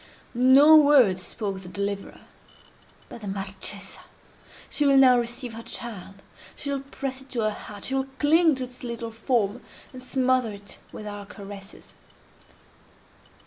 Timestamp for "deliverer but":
1.69-3.21